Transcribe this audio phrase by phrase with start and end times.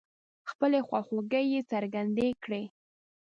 [0.49, 2.63] خپلې خواخوږۍ يې څرګندې کړې.